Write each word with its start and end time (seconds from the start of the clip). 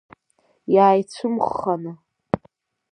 Иааицәымӷханы. 0.73 1.93